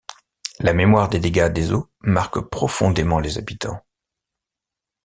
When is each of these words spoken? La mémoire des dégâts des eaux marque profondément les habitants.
La 0.59 0.73
mémoire 0.73 1.09
des 1.09 1.19
dégâts 1.19 1.53
des 1.53 1.71
eaux 1.73 1.91
marque 1.99 2.39
profondément 2.49 3.19
les 3.19 3.37
habitants. 3.37 3.85